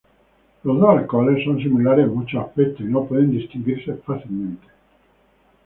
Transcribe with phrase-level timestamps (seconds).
[0.63, 4.65] Los dos alcoholes son similares en muchos aspectos y no pueden distinguirse fácilmente.